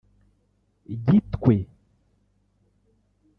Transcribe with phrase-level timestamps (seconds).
[1.05, 1.55] Gitwe